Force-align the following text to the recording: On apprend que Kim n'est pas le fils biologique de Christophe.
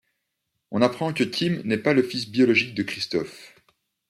On 0.71 0.81
apprend 0.81 1.13
que 1.13 1.23
Kim 1.23 1.61
n'est 1.63 1.77
pas 1.77 1.93
le 1.93 2.01
fils 2.01 2.27
biologique 2.27 2.73
de 2.73 2.81
Christophe. 2.81 3.53